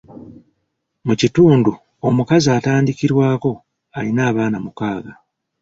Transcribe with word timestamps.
Mu 1.05 1.13
kitundu, 1.21 1.71
omukazi 2.07 2.47
atandikirwako 2.57 3.51
alina 3.97 4.21
abaana 4.29 4.57
mukaaga. 4.65 5.13